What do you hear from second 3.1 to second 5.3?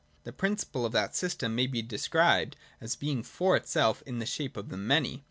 for self in the shape of the Many.